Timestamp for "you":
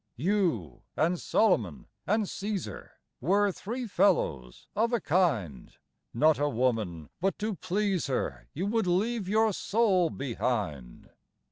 0.17-0.81, 8.51-8.65